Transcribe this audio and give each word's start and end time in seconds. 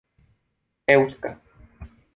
eŭska 0.93 1.35